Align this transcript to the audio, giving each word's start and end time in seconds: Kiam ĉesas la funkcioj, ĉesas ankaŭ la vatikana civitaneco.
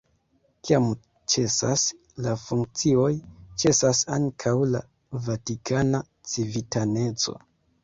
Kiam 0.67 0.85
ĉesas 1.33 1.83
la 2.27 2.33
funkcioj, 2.45 3.11
ĉesas 3.65 4.03
ankaŭ 4.19 4.57
la 4.73 4.83
vatikana 5.29 6.03
civitaneco. 6.35 7.39